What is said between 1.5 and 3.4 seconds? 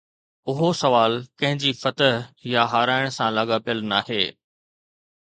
جي فتح يا هارائڻ سان